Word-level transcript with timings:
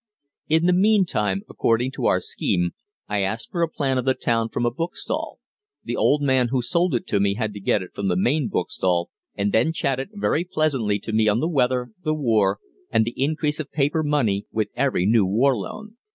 In 0.47 0.65
the 0.65 0.73
meantime, 0.73 1.43
according 1.47 1.91
to 1.91 2.07
our 2.07 2.19
scheme, 2.19 2.71
I 3.07 3.19
asked 3.21 3.51
for 3.51 3.61
a 3.61 3.69
plan 3.69 3.99
of 3.99 4.05
the 4.05 4.15
town 4.15 4.49
from 4.49 4.65
a 4.65 4.71
bookstall. 4.71 5.37
The 5.83 5.95
old 5.95 6.23
man 6.23 6.47
who 6.47 6.63
sold 6.63 6.95
it 6.95 7.05
to 7.05 7.19
me 7.19 7.35
had 7.35 7.53
to 7.53 7.59
get 7.59 7.83
it 7.83 7.91
from 7.93 8.07
the 8.07 8.15
main 8.15 8.47
bookstall, 8.47 9.11
and 9.35 9.51
then 9.51 9.71
chatted 9.73 10.09
very 10.15 10.43
pleasantly 10.43 10.97
to 10.97 11.13
me 11.13 11.27
on 11.27 11.39
the 11.39 11.47
weather, 11.47 11.91
the 12.03 12.15
war, 12.15 12.57
and 12.89 13.05
the 13.05 13.13
increase 13.15 13.59
of 13.59 13.71
paper 13.71 14.01
money 14.01 14.47
with 14.51 14.69
every 14.75 15.05
new 15.05 15.23
war 15.27 15.55
loan. 15.55 15.97